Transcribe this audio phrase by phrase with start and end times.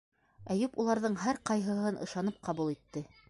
[0.55, 3.05] Әйүп уларҙың һәр ҡайһыһын ышанып ҡабул итте.